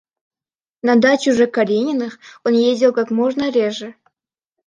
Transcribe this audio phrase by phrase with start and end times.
[0.89, 3.93] На дачу же Карениных он ездил как можно реже.